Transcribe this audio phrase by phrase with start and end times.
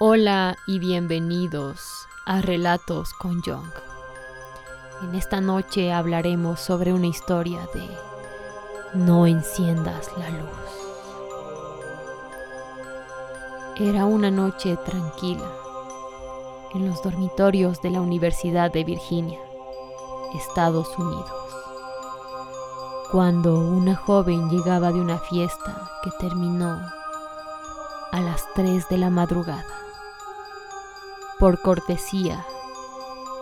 [0.00, 3.68] Hola y bienvenidos a Relatos con Young.
[5.02, 7.82] En esta noche hablaremos sobre una historia de
[8.94, 10.48] No enciendas la luz.
[13.76, 15.50] Era una noche tranquila
[16.74, 19.40] en los dormitorios de la Universidad de Virginia,
[20.32, 21.32] Estados Unidos,
[23.10, 26.80] cuando una joven llegaba de una fiesta que terminó
[28.12, 29.87] a las 3 de la madrugada
[31.38, 32.44] por cortesía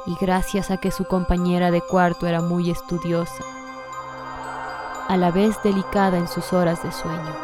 [0.07, 3.45] y gracias a que su compañera de cuarto era muy estudiosa,
[5.09, 7.37] a la vez delicada en sus horas de sueño,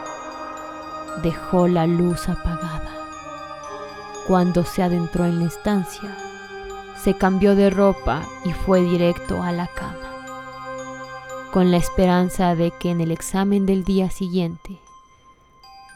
[1.23, 2.91] dejó la luz apagada.
[4.27, 6.17] Cuando se adentró en la estancia,
[6.97, 9.99] se cambió de ropa y fue directo a la cama,
[11.53, 14.79] con la esperanza de que en el examen del día siguiente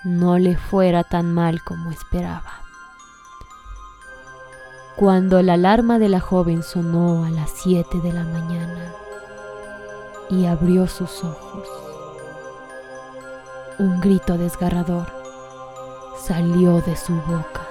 [0.05, 2.66] no le fuera tan mal como esperaba.
[4.97, 8.95] Cuando la alarma de la joven sonó a las 7 de la mañana
[10.31, 11.69] y abrió sus ojos,
[13.79, 15.07] un grito desgarrador
[16.19, 17.69] salió de su boca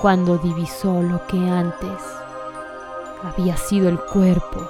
[0.00, 2.02] cuando divisó lo que antes
[3.22, 4.68] había sido el cuerpo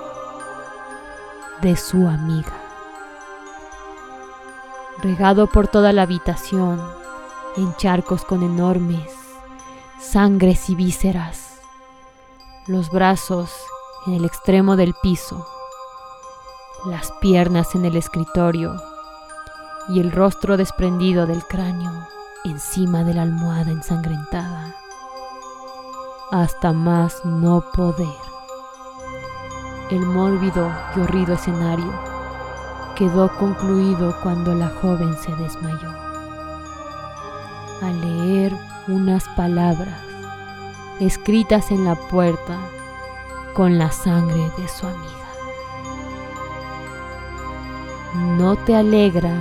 [1.62, 2.52] de su amiga.
[5.02, 6.78] Regado por toda la habitación
[7.56, 9.21] en charcos con enormes
[10.02, 11.60] sangres y vísceras,
[12.66, 13.50] los brazos
[14.06, 15.46] en el extremo del piso,
[16.86, 18.74] las piernas en el escritorio
[19.88, 21.92] y el rostro desprendido del cráneo
[22.44, 24.74] encima de la almohada ensangrentada,
[26.32, 28.08] hasta más no poder.
[29.90, 31.92] El mórbido y horrido escenario
[32.96, 35.90] quedó concluido cuando la joven se desmayó.
[37.80, 39.94] Al leer unas palabras
[41.00, 42.58] escritas en la puerta
[43.54, 45.12] con la sangre de su amiga.
[48.36, 49.34] ¿No te alegra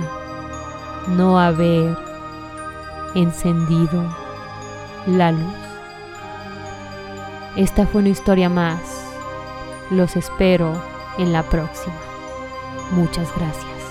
[1.08, 1.96] no haber
[3.14, 4.04] encendido
[5.06, 5.54] la luz?
[7.56, 8.80] Esta fue una historia más.
[9.90, 10.72] Los espero
[11.18, 11.94] en la próxima.
[12.92, 13.81] Muchas gracias.